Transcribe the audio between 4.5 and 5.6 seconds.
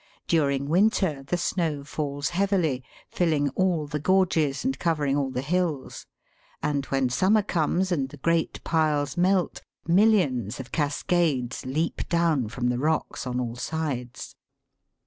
and covering all the